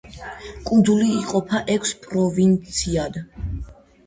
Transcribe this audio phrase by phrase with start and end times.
[0.69, 3.21] კუნძული იყოფა ექვს პროვინციად.